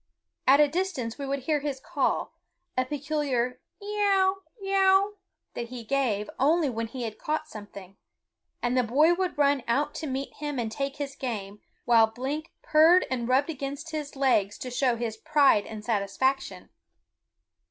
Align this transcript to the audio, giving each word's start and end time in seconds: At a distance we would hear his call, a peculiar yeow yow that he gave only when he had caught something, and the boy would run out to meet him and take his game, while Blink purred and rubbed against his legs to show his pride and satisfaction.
At 0.47 0.59
a 0.59 0.67
distance 0.67 1.19
we 1.19 1.27
would 1.27 1.41
hear 1.41 1.59
his 1.59 1.79
call, 1.79 2.33
a 2.75 2.85
peculiar 2.85 3.59
yeow 3.79 4.37
yow 4.59 5.13
that 5.53 5.67
he 5.67 5.83
gave 5.83 6.27
only 6.39 6.71
when 6.71 6.87
he 6.87 7.03
had 7.03 7.19
caught 7.19 7.47
something, 7.47 7.97
and 8.63 8.75
the 8.75 8.81
boy 8.81 9.13
would 9.13 9.37
run 9.37 9.61
out 9.67 9.93
to 9.93 10.07
meet 10.07 10.33
him 10.37 10.57
and 10.57 10.71
take 10.71 10.95
his 10.95 11.15
game, 11.15 11.61
while 11.85 12.07
Blink 12.07 12.51
purred 12.63 13.05
and 13.11 13.27
rubbed 13.27 13.51
against 13.51 13.91
his 13.91 14.15
legs 14.15 14.57
to 14.57 14.71
show 14.71 14.95
his 14.95 15.17
pride 15.17 15.67
and 15.67 15.85
satisfaction. 15.85 16.69